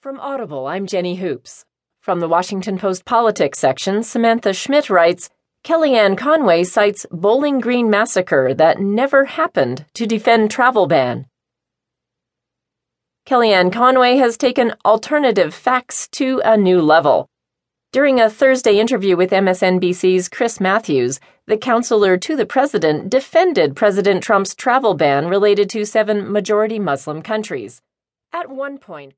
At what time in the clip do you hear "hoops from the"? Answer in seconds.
1.16-2.28